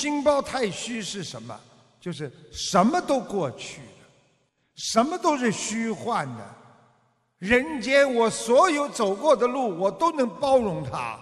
[0.00, 1.60] 心包太虚是什么？
[2.00, 4.08] 就是什么都过去了，
[4.74, 6.54] 什么都是虚幻的。
[7.36, 11.20] 人间我所有走过的路，我都能包容它，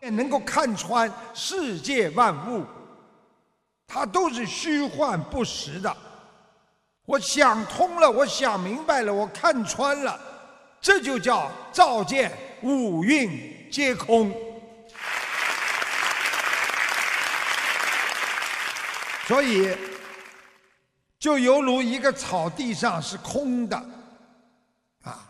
[0.00, 2.64] 也能够看穿世界万物，
[3.88, 5.96] 它都是虚幻不实的。
[7.04, 10.16] 我想通了，我想明白了，我看穿了，
[10.80, 12.30] 这就叫照见
[12.62, 14.32] 五蕴皆空。
[19.32, 19.74] 所以，
[21.18, 23.74] 就犹如一个草地上是空的，
[25.04, 25.26] 啊，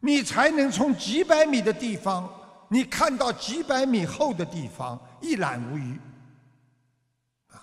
[0.00, 2.28] 你才能从几百米的地方，
[2.68, 5.96] 你看到几百米后的地方一览无余，
[7.52, 7.62] 啊，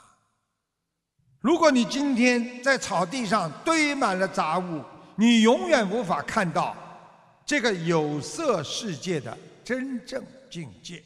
[1.41, 4.81] 如果你今天在草地上堆满了杂物，
[5.17, 6.73] 你永远无法看到
[7.45, 11.03] 这个有色世界的真正境界。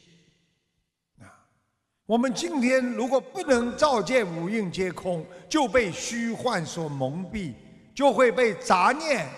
[2.08, 7.52] 我们今天如果不能照见五蕴皆空，就被虚幻所蒙蔽，
[7.94, 9.28] 就会被杂念、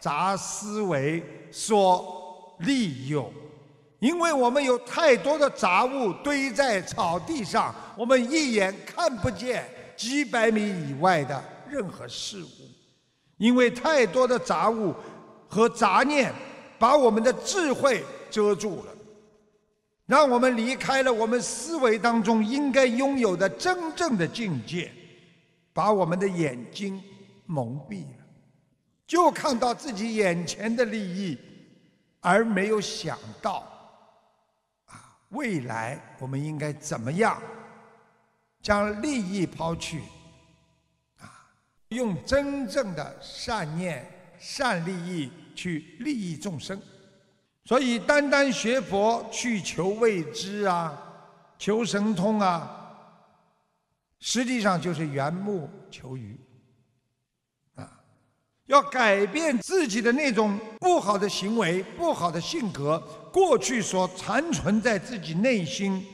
[0.00, 3.32] 杂思维所利用。
[4.00, 9.64] 因为我们有太多的杂物堆在草地上，我们一眼看不见
[9.96, 12.48] 几百米以外的任何事物。
[13.36, 14.92] 因为太多的杂物
[15.46, 16.32] 和杂念，
[16.76, 18.95] 把我们的智慧遮住了。
[20.06, 24.92] 让我们离开了我们思维当中应该拥有的真正的境界，
[25.72, 27.02] 把我们的眼睛
[27.44, 28.24] 蒙蔽了，
[29.04, 31.36] 就看到自己眼前的利益，
[32.20, 33.66] 而没有想到，
[34.84, 37.42] 啊，未来我们应该怎么样
[38.62, 40.02] 将利益抛去，
[41.18, 41.50] 啊，
[41.88, 46.80] 用真正的善念、善利益去利益众生。
[47.66, 50.96] 所以，单单学佛去求未知啊，
[51.58, 52.70] 求神通啊，
[54.20, 56.38] 实际上就是缘木求鱼
[57.74, 57.90] 啊。
[58.66, 63.00] 要改变自己的那种不好的行为、不好的性格，
[63.32, 66.06] 过去所残存在自己内心，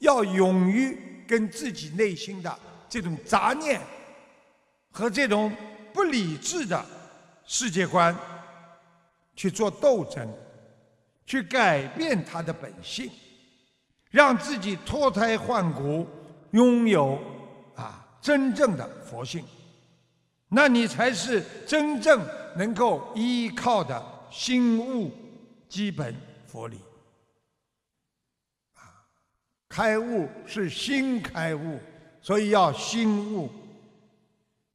[0.00, 0.98] 要勇于
[1.28, 3.80] 跟自己内心的这种杂念
[4.90, 5.54] 和这种
[5.92, 6.84] 不理智的
[7.44, 8.12] 世界观
[9.36, 10.28] 去做斗争。
[11.28, 13.10] 去改变他的本性，
[14.10, 16.08] 让自己脱胎换骨，
[16.52, 17.18] 拥有
[17.76, 19.44] 啊真正的佛性，
[20.48, 25.12] 那你才是真正能够依靠的心悟
[25.68, 26.16] 基本
[26.46, 26.78] 佛理。
[28.76, 29.04] 啊，
[29.68, 31.78] 开悟是心开悟，
[32.22, 33.50] 所以要心悟。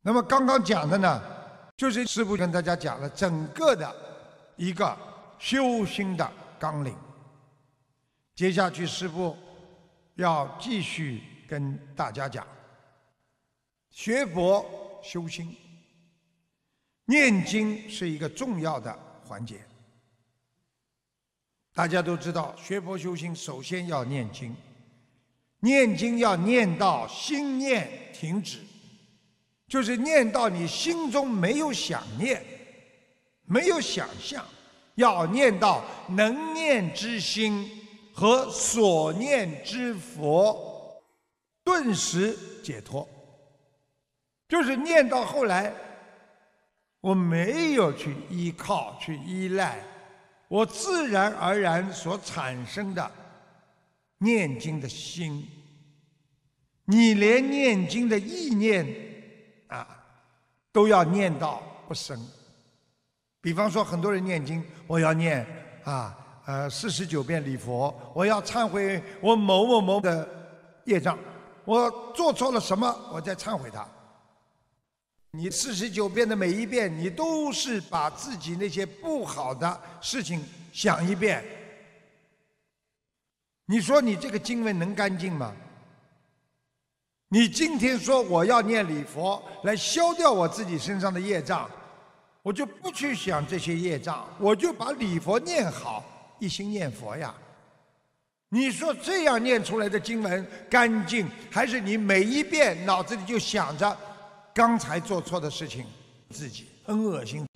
[0.04, 1.20] 那么刚刚讲的呢，
[1.76, 3.92] 就是师父跟大家讲了整个的
[4.56, 4.96] 一个
[5.40, 6.32] 修心的。
[6.64, 6.96] 纲领。
[8.34, 9.36] 接下去，师父
[10.16, 12.48] 要继续跟大家讲：
[13.90, 14.66] 学佛
[15.04, 15.54] 修心，
[17.04, 19.60] 念经是一个重要的环节。
[21.74, 24.56] 大家都知道，学佛修心首先要念经，
[25.60, 28.60] 念经要念到心念停止，
[29.68, 32.42] 就是念到你心中没有想念，
[33.44, 34.46] 没有想象。
[34.96, 37.70] 要念到能念之心
[38.14, 41.02] 和所念之佛，
[41.64, 43.08] 顿时解脱。
[44.48, 45.74] 就是念到后来，
[47.02, 49.80] 我没有去依靠、去依赖，
[50.48, 53.12] 我自然而然所产生的
[54.20, 55.48] 念经的心，
[56.86, 58.86] 你连念经的意念
[59.68, 60.06] 啊，
[60.72, 62.24] 都要念到不生。
[63.44, 65.46] 比方说，很多人念经，我要念
[65.84, 70.26] 啊，呃，四十九遍礼佛，我要忏悔我某某某的
[70.86, 71.20] 业障，
[71.66, 73.86] 我做错了什么，我再忏悔他。
[75.32, 81.44] 你四十九遍的每一遍，你都是把自己那些不好的事情想一遍。
[83.66, 85.54] 你说你这个经文能干净吗？
[87.28, 91.70] 你今天说我要念礼佛来消掉我自己身上的业障。
[92.44, 96.04] 我就不去想这些业障，我就把礼佛念好，
[96.40, 97.34] 一心念佛呀。
[98.50, 103.98] 你说这样念出来的经文干净，还是你每一遍脑子里就想着
[104.54, 105.86] 刚才做错的事情，
[106.30, 107.48] 自己很恶心。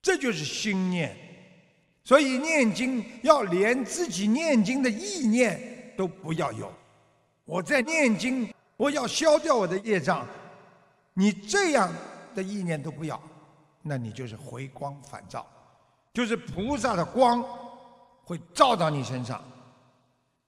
[0.00, 1.14] 这就是心念，
[2.02, 6.72] 所以念经要连自己念经的意念都不要有。
[7.44, 10.26] 我在念经，我要消掉我的业障，
[11.12, 11.92] 你这样
[12.34, 13.20] 的意念都不要。
[13.88, 15.46] 那你就是回光返照，
[16.12, 17.40] 就是菩萨的光
[18.24, 19.40] 会照到你身上，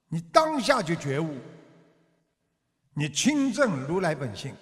[0.09, 1.37] 你当下就觉悟，
[2.95, 4.53] 你亲证如来本性，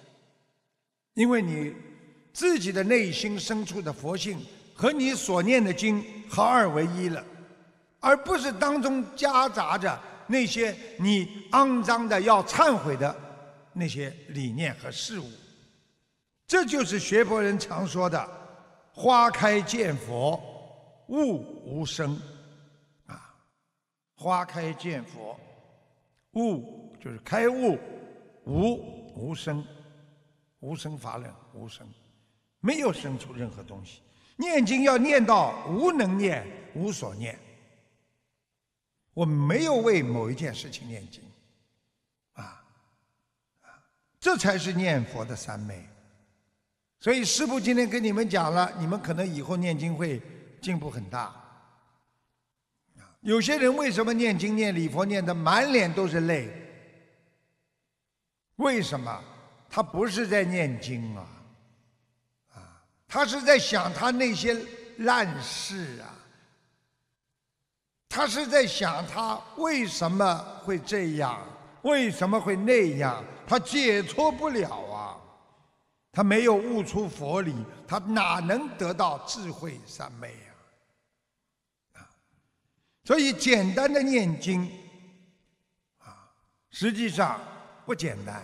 [1.15, 1.73] 因为你
[2.31, 4.39] 自己的内心深处的佛性
[4.75, 7.25] 和你所念的经合二为一了，
[7.99, 13.15] 而不是当中夹杂着那些你肮脏的要忏悔的
[13.73, 15.27] 那些理念和事物。
[16.45, 18.29] 这就是学佛人常说的
[18.97, 20.41] “花开见佛，
[21.09, 22.19] 悟无声”。
[23.05, 23.31] 啊，
[24.15, 25.39] 花开见佛，
[26.31, 27.77] 悟就是开悟，
[28.45, 29.63] 无无声，
[30.61, 31.87] 无声法忍，无声，
[32.59, 34.01] 没有生出任何东西。
[34.35, 37.37] 念经要念到无能念，无所念。
[39.13, 41.21] 我没有为某一件事情念经，
[42.33, 42.65] 啊
[43.61, 43.69] 啊，
[44.19, 45.87] 这才是念佛的三昧。
[46.99, 50.21] 所以师父今天跟你们讲了，你们可能以后念经会
[50.61, 51.33] 进步很大。
[53.21, 56.49] 有些人为什么念经念礼佛念的满脸都是泪？
[58.57, 59.23] 为什么？
[59.69, 61.27] 他不是在念经啊，
[62.55, 64.55] 啊，他是在想他那些
[64.99, 66.07] 烂事啊，
[68.07, 71.45] 他是在想他为什么会这样，
[71.81, 74.86] 为什么会那样，他解脱不了。
[76.17, 77.53] 他没有悟出佛理，
[77.87, 80.33] 他哪能得到智慧三昧
[81.93, 82.01] 啊？
[82.01, 82.09] 啊，
[83.03, 84.67] 所以简单的念经，
[85.99, 86.33] 啊，
[86.71, 87.39] 实际上
[87.85, 88.43] 不简单。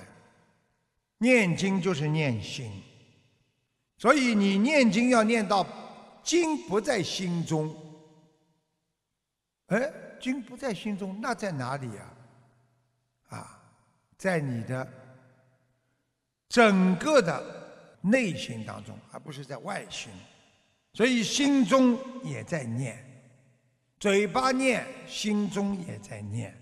[1.18, 2.72] 念经就是念心，
[3.98, 5.66] 所以你念经要念到
[6.22, 7.76] 经不在心中。
[9.70, 9.92] 哎，
[10.22, 12.14] 经不在心中，那在哪里呀？
[13.30, 13.60] 啊，
[14.16, 14.88] 在你的
[16.48, 17.63] 整个的。
[18.06, 20.12] 内心当中，而不是在外心，
[20.94, 23.02] 所以心中也在念，
[23.98, 26.54] 嘴巴念，心中也在念。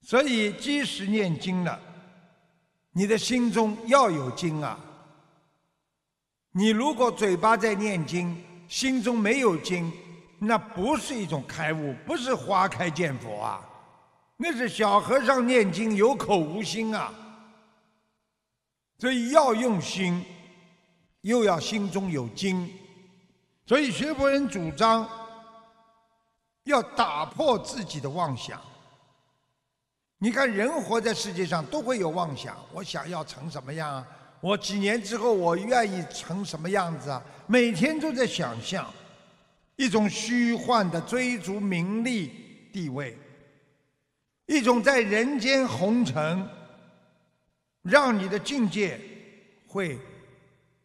[0.00, 1.78] 所以即使念经了，
[2.92, 4.80] 你的心中要有经啊。
[6.52, 8.34] 你如果嘴巴在念经，
[8.66, 9.92] 心中没有经，
[10.38, 13.60] 那不是一种开悟，不是花开见佛啊，
[14.38, 17.12] 那是小和尚念经有口无心啊。
[18.98, 20.24] 所以要用心，
[21.20, 22.68] 又要心中有经，
[23.64, 25.08] 所以学佛人主张
[26.64, 28.60] 要打破自己的妄想。
[30.18, 34.06] 你看，人活在世界上都会有妄想，我想要成什么样啊？
[34.40, 37.22] 我几年之后我愿意成什么样子啊？
[37.46, 38.92] 每天都在想象
[39.76, 42.32] 一种虚幻的追逐名利
[42.72, 43.16] 地位，
[44.46, 46.44] 一种在人间红尘。
[47.88, 49.00] 让你的境界
[49.66, 49.98] 会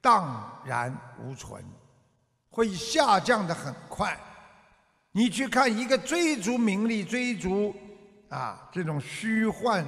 [0.01, 1.63] 荡然无存，
[2.49, 4.17] 会下降的很快。
[5.11, 7.75] 你去看一个追逐名利、追逐
[8.29, 9.85] 啊这种虚幻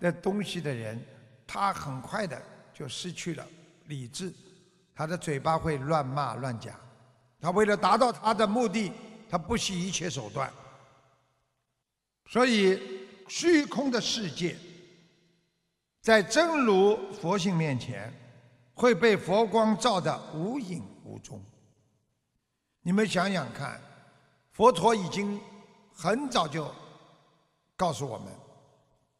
[0.00, 1.04] 的东西的人，
[1.46, 2.40] 他很快的
[2.72, 3.46] 就失去了
[3.86, 4.32] 理智，
[4.94, 6.74] 他的嘴巴会乱骂乱讲，
[7.40, 8.92] 他为了达到他的目的，
[9.28, 10.50] 他不惜一切手段。
[12.28, 12.80] 所以，
[13.28, 14.56] 虚空的世界。
[16.06, 18.14] 在真如佛性面前，
[18.74, 21.44] 会被佛光照得无影无踪。
[22.82, 23.80] 你们想想看，
[24.52, 25.40] 佛陀已经
[25.92, 26.72] 很早就
[27.76, 28.32] 告诉我们，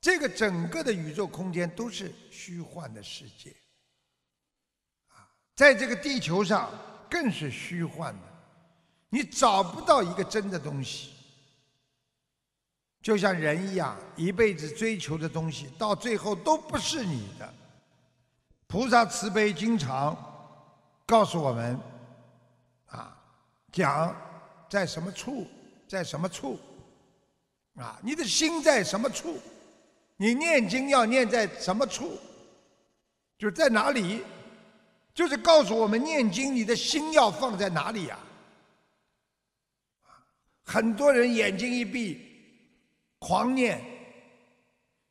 [0.00, 3.50] 这个整个的宇宙空间都是虚幻的世界，
[5.08, 5.26] 啊，
[5.56, 6.70] 在这个地球上
[7.10, 8.22] 更是虚幻的，
[9.08, 11.15] 你找不到一个真的东西。
[13.06, 17.54] 就像人一样，一辈子追求的东西，到最后都不是你的。
[18.66, 20.16] 菩萨慈悲，经常
[21.06, 21.78] 告诉我们，
[22.86, 23.16] 啊，
[23.70, 24.12] 讲
[24.68, 25.46] 在什么处，
[25.86, 26.58] 在什么处，
[27.76, 29.38] 啊，你的心在什么处，
[30.16, 32.18] 你念经要念在什么处，
[33.38, 34.24] 就在哪里，
[35.14, 38.18] 就是告诉我们念经，你的心要放在哪里呀？
[40.64, 42.25] 很多人眼睛一闭。
[43.18, 43.80] 狂念，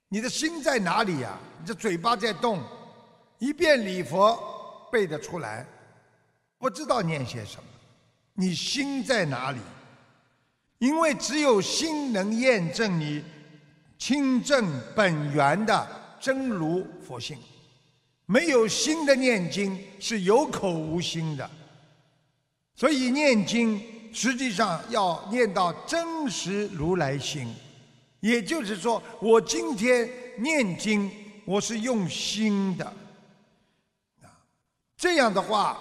[0.10, 1.38] 你的心在哪里呀？
[1.60, 2.62] 你的嘴巴在动，
[3.40, 5.66] 一遍礼佛背得出来，
[6.58, 7.64] 不知道念些什么。
[8.34, 9.60] 你心在哪里？
[10.78, 13.24] 因为只有心能验证你
[13.98, 15.88] 清正本源的
[16.20, 17.38] 真如佛性，
[18.26, 21.50] 没有心的念经是有口无心的。
[22.76, 23.82] 所以念经
[24.14, 27.54] 实际上要念到真实如来心。
[28.26, 31.12] 也就是说，我今天念经，
[31.46, 32.84] 我是用心的，
[34.24, 34.26] 啊，
[34.98, 35.78] 这样的话，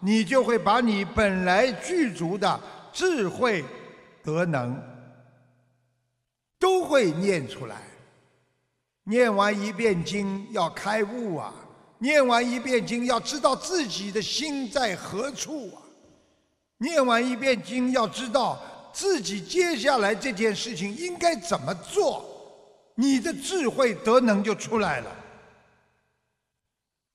[0.00, 2.60] 你就会把你本来具足的
[2.92, 3.64] 智慧、
[4.22, 4.80] 德能，
[6.56, 7.82] 都会念出来。
[9.02, 11.52] 念完一遍经要开悟啊，
[11.98, 15.82] 念完一遍经要知道自己的心在何处啊，
[16.76, 18.56] 念完一遍经要知道
[18.98, 22.24] 自己接下来这件事情应该怎么做，
[22.96, 25.16] 你的智慧德能就出来了。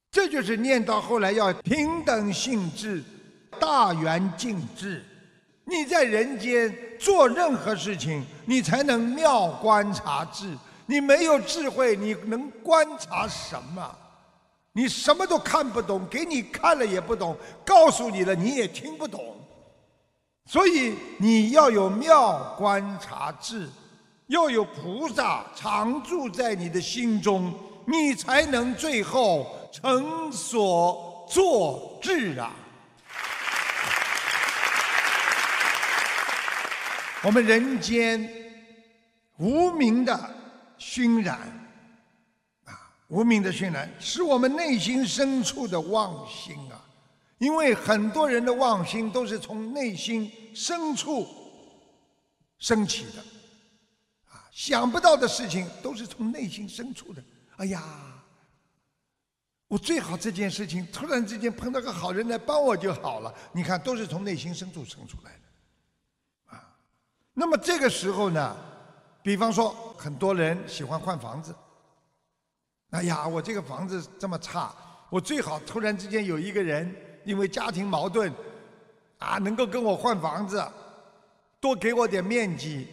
[0.10, 3.04] 这就是念到后来要平等性质、
[3.60, 5.04] 大圆净智。
[5.66, 10.58] 你在人间做任何事情，你才能妙观察智。
[10.86, 13.94] 你没有智慧，你能观察什么？
[14.72, 17.36] 你什么都看不懂，给你看了也不懂，
[17.66, 19.43] 告诉你了你也听不懂。
[20.46, 23.70] 所以你要有妙观察智，
[24.28, 27.54] 要有菩萨常住在你的心中，
[27.86, 29.60] 你才能最后。
[29.74, 32.54] 成所作智啊！
[37.24, 38.30] 我们人间
[39.38, 40.30] 无名的
[40.78, 41.40] 熏染
[42.66, 46.78] 啊，无名的熏染，是我们内心深处的妄心啊。
[47.38, 51.28] 因为很多人的妄心都是从内心深处
[52.58, 53.20] 升起的
[54.32, 57.24] 啊，想不到的事情都是从内心深处的。
[57.58, 58.10] 哎呀！
[59.68, 63.34] 我最好这件事情突然之间碰到个好人来帮我就好了。
[63.52, 66.78] 你看，都是从内心深处生出来的，啊。
[67.34, 68.56] 那么这个时候呢，
[69.24, 71.56] 比方说很多人喜欢换房子。
[72.92, 74.72] 哎呀，我这个房子这么差，
[75.10, 78.32] 我最好突然之间有一个人因为家庭矛盾，
[79.20, 80.64] 啊，能够跟我换房子，
[81.60, 82.88] 多给我点面积，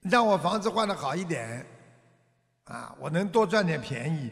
[0.00, 1.66] 让我房子换的好一点，
[2.64, 4.30] 啊，我能多赚点便宜。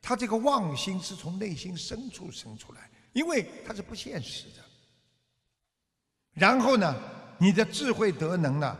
[0.00, 4.64] 他这个妄心是从内心深处生出来，因为它是不现实的。
[6.32, 6.94] 然后呢，
[7.36, 8.78] 你的智慧德能呢，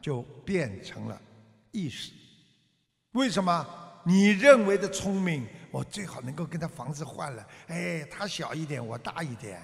[0.00, 1.20] 就变成了
[1.72, 2.12] 意识。
[3.12, 3.66] 为什么？
[4.04, 7.46] 你认为的聪明，我最好能够跟他房子换了。
[7.66, 9.60] 哎，他小一点，我大一点。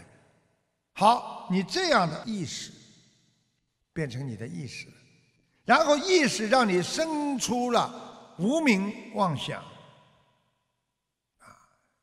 [0.95, 2.73] 好，你这样的意识
[3.93, 4.87] 变成你的意识，
[5.65, 9.61] 然后意识让你生出了无名妄想。
[11.39, 11.51] 啊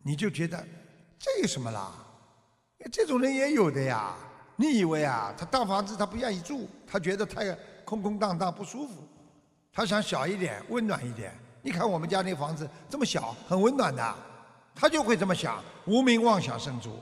[0.04, 0.66] 你就觉得
[1.20, 1.94] 这有什么啦？
[2.92, 4.16] 这种人也有的呀。
[4.56, 7.52] 你以为啊，他大房子他不愿意住，他觉得太
[7.86, 9.08] 空空荡荡不舒服，
[9.72, 11.34] 他想小一点、温暖一点。
[11.62, 14.16] 你看我们家那房子这么小，很温暖的，
[14.74, 17.00] 他就会这么想，无名妄想生出。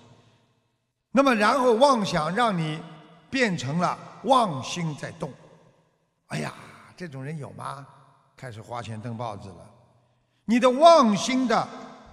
[1.11, 2.81] 那么然后妄想让你
[3.29, 5.31] 变成了妄心在动。
[6.27, 6.53] 哎呀，
[6.95, 7.85] 这种人有吗？
[8.35, 9.69] 开始花钱登报纸了。
[10.45, 11.67] 你的妄心的。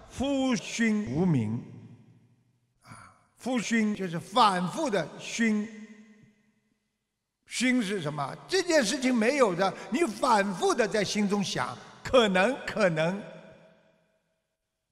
[0.08, 1.62] 夫熏无名，
[2.84, 5.68] 啊，夫熏就是反复的熏。
[7.44, 8.34] 熏是什么？
[8.48, 11.76] 这件事情没有的，你反复的在心中想，
[12.08, 13.20] 可能可能。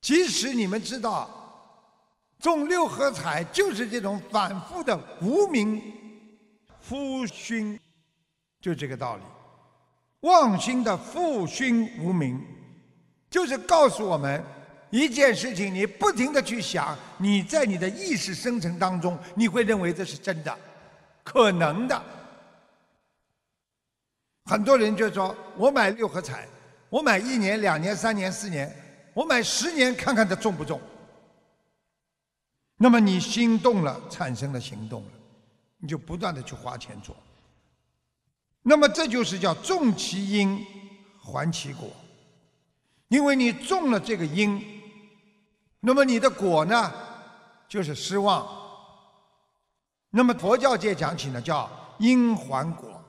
[0.01, 1.31] 即使你们知道
[2.41, 5.81] 中六合彩就是这种反复的无名
[6.81, 7.79] 夫熏，
[8.61, 9.23] 就这个道理。
[10.21, 12.45] 妄心的复熏无名，
[13.31, 14.43] 就是告诉我们。
[14.91, 20.57] 一件事情，你不停的去想，你在你的意识生成当中，你会认为这是真的，
[21.25, 22.01] 可能的。
[24.45, 26.47] 很多人就说：“我买六合彩，
[26.95, 28.73] 我买一年、两年、三年、四年，
[29.15, 30.81] 我买十年看看它中不中。”
[32.79, 35.11] 那么你心动了，产生了行动了，
[35.79, 37.17] 你就不断的去花钱做。
[38.63, 40.65] 那么这就是叫种其因，
[41.21, 41.91] 还其果，
[43.09, 44.63] 因为你种了这个因。
[45.81, 46.93] 那么你的果呢，
[47.69, 48.47] 就是失望。
[50.11, 53.05] 那么佛教界讲起呢，叫因还果，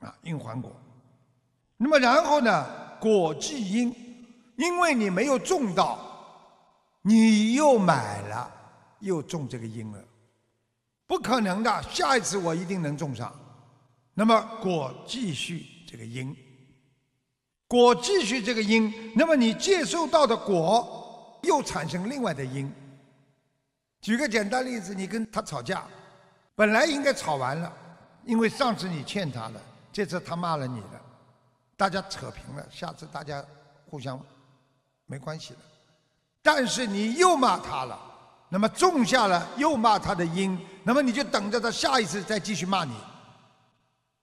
[0.00, 0.70] 啊，因还果。
[1.78, 2.66] 那么然后呢，
[3.00, 3.94] 果即因，
[4.56, 5.98] 因为你没有种到，
[7.00, 8.50] 你又买了，
[8.98, 10.04] 又种这个因了，
[11.06, 11.82] 不可能的。
[11.84, 13.32] 下一次我一定能种上。
[14.12, 16.36] 那么果继续这个因，
[17.66, 20.96] 果继续这个因，那么你接受到的果。
[21.42, 22.68] 又产生另外的因。
[24.00, 25.84] 举个简单例子，你跟他吵架，
[26.56, 27.72] 本来应该吵完了，
[28.24, 31.00] 因为上次你欠他了，这次他骂了你了，
[31.78, 33.42] 大家扯平了，下次大家
[33.88, 34.20] 互相
[35.06, 35.60] 没关系了。
[36.42, 37.98] 但是你又骂他了，
[38.50, 42.92] 那么种下了又骂他的因，那么你就等着他下一次再继续骂你，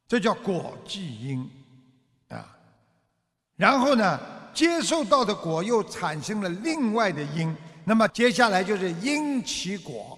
[0.08, 1.50] 这叫果即因
[2.28, 2.56] 啊。
[3.56, 4.20] 然后呢？
[4.56, 10.18] 接受到的果又产生了另外的因，那么接下来就是因起果。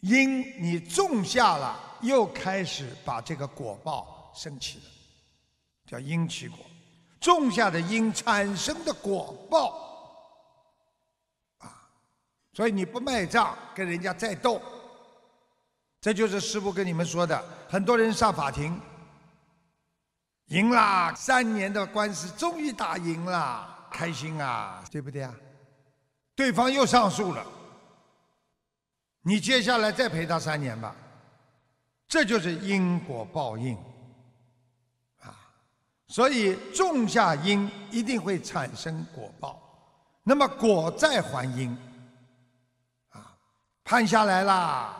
[0.00, 4.84] 因你种下了，又开始把这个果报升起了，
[5.90, 6.58] 叫因起果。
[7.18, 10.38] 种下的因产生的果报，
[11.58, 11.90] 啊，
[12.52, 14.62] 所以你不卖账，跟人家再斗，
[16.00, 17.44] 这就是师父跟你们说的。
[17.68, 18.80] 很多人上法庭，
[20.46, 25.34] 赢啦，三年的官司终于打赢了，开心啊，对不对啊？
[26.36, 27.44] 对方又上诉了，
[29.22, 30.94] 你接下来再陪他三年吧，
[32.06, 33.76] 这就是因果报应。
[36.10, 39.62] 所以种下因，一定会产生果报。
[40.24, 41.70] 那么果再还因，
[43.10, 43.32] 啊，
[43.84, 44.96] 判下来啦，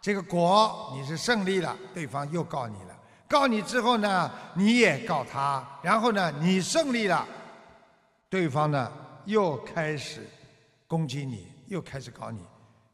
[0.00, 7.26] 这个果你是胜利了，对方又告你了，告你之后呢，你也告他，然后呢，你胜利了，
[8.30, 8.92] 对方呢
[9.24, 10.30] 又开始
[10.86, 12.40] 攻击你，又开始告你，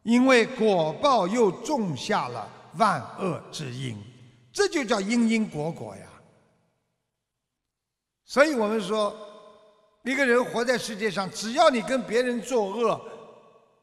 [0.05, 2.49] 因为果报又种下了
[2.79, 4.03] 万恶之因，
[4.55, 6.08] 这就叫因因果果呀。
[8.29, 9.17] 所以我们说，
[10.03, 13.01] 一个人活在世界上，只要你跟别人作恶，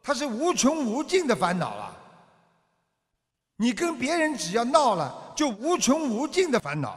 [0.03, 1.97] 他是无穷无尽的烦恼了。
[3.55, 6.95] 你跟别人只要闹了，就无穷无尽的烦恼。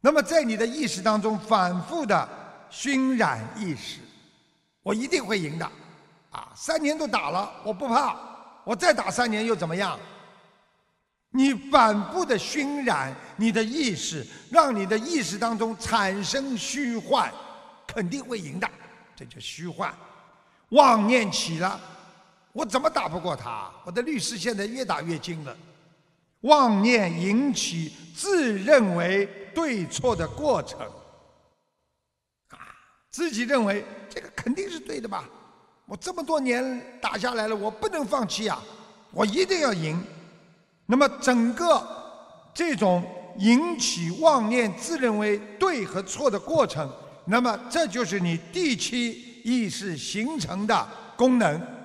[0.00, 2.28] 那么在你的意识当中反复的
[2.70, 3.98] 熏染意识，
[4.84, 5.68] 我一定会赢的，
[6.30, 8.16] 啊，三年都打了，我不怕，
[8.62, 9.98] 我再打三年又怎么样？
[11.36, 17.30] 你反复的熏染你的意识，让你的意识当中产生虚幻，
[17.86, 18.66] 肯定会赢的。
[19.14, 19.94] 这叫虚幻。
[20.70, 21.78] 妄念起了，
[22.52, 23.70] 我怎么打不过他？
[23.84, 25.54] 我的律师现在越打越精了。
[26.40, 30.80] 妄念引起自认为对错的过程，
[32.48, 32.56] 啊，
[33.10, 35.28] 自己认为这个肯定是对的吧？
[35.84, 38.62] 我这么多年打下来了，我不能放弃啊！
[39.12, 40.02] 我一定要赢。
[40.86, 41.82] 那么，整个
[42.54, 43.02] 这种
[43.38, 46.88] 引起妄念、自认为对和错的过程，
[47.26, 51.75] 那么这就是你第七意识形成的功能。